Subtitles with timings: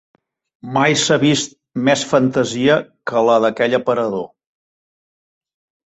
[0.77, 1.53] Mai s'ha vist
[1.89, 2.81] més fantasia
[3.13, 4.29] que la d'aquell aparador.